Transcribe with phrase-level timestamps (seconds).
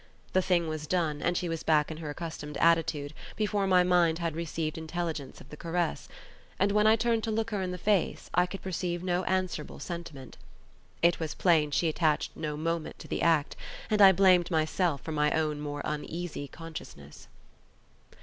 [0.33, 4.17] The thing was done, and she was back in her accustomed attitude, before my mind
[4.17, 6.09] had received intelligence of the caress;
[6.57, 9.77] and when I turned to look her in the face I could perceive no answerable
[9.77, 10.37] sentiment.
[11.03, 13.55] It was plain she attached no moment to the act,
[13.91, 17.27] and I blamed myself for my own more uneasy consciousness.